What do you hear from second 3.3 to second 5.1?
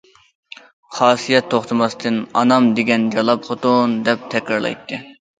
خوتۇن» دەپ تەكرارلايتتى.